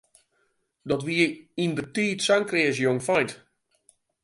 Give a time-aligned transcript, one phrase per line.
[0.87, 1.23] Dat wie
[1.63, 3.31] yndertiid sa'n kreas jongfeint.